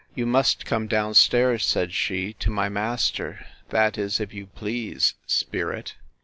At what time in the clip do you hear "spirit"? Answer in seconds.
5.27-5.93